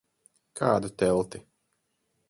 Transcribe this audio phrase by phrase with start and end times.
[0.61, 1.45] Kādu telti?